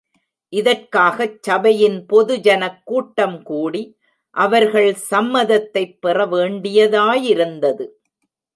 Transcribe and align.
இதற்காகச் 0.53 1.43
சபையின் 1.43 2.05
பொது 2.05 2.39
ஜனக் 2.39 2.81
கூட்டம் 2.85 3.43
கூடி, 3.43 3.97
அவர்கள் 4.35 4.93
சம்மதத்தைப் 4.93 6.01
பெற 6.01 6.25
வேண்டியதாயிருந்தது. 6.25 7.87